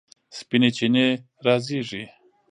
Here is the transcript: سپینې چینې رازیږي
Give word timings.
سپینې 0.37 0.69
چینې 0.77 1.07
رازیږي 1.45 2.03